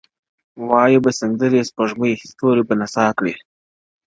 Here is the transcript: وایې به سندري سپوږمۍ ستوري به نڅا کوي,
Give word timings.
وایې 0.69 0.99
به 1.03 1.11
سندري 1.19 1.61
سپوږمۍ 1.69 2.13
ستوري 2.31 2.63
به 2.67 2.73
نڅا 2.79 3.05
کوي, 3.17 3.35